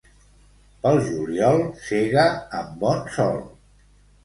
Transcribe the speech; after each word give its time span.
Pel 0.85 0.97
juliol 1.09 1.61
sega 1.91 2.25
amb 2.63 2.75
bon 2.87 3.07
sol. 3.21 3.41